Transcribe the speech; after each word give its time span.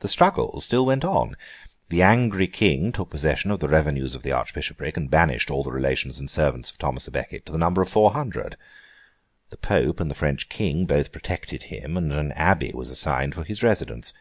The 0.00 0.08
struggle 0.08 0.60
still 0.60 0.84
went 0.84 1.04
on. 1.04 1.36
The 1.88 2.02
angry 2.02 2.48
King 2.48 2.90
took 2.90 3.10
possession 3.10 3.52
of 3.52 3.60
the 3.60 3.68
revenues 3.68 4.16
of 4.16 4.24
the 4.24 4.32
archbishopric, 4.32 4.96
and 4.96 5.08
banished 5.08 5.52
all 5.52 5.62
the 5.62 5.70
relations 5.70 6.18
and 6.18 6.28
servants 6.28 6.68
of 6.68 6.78
Thomas 6.78 7.08
à 7.08 7.12
Becket, 7.12 7.46
to 7.46 7.52
the 7.52 7.56
number 7.58 7.80
of 7.80 7.88
four 7.88 8.10
hundred. 8.10 8.56
The 9.50 9.56
Pope 9.56 10.00
and 10.00 10.10
the 10.10 10.16
French 10.16 10.48
King 10.48 10.84
both 10.84 11.12
protected 11.12 11.62
him, 11.70 11.96
and 11.96 12.12
an 12.12 12.32
abbey 12.32 12.72
was 12.74 12.90
assigned 12.90 13.36
for 13.36 13.44
his 13.44 13.62
residence. 13.62 14.12